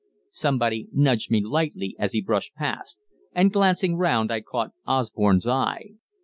[0.31, 2.97] Somebody nudged me lightly as he brushed past,
[3.33, 5.89] and glancing round I caught Osborne's eye.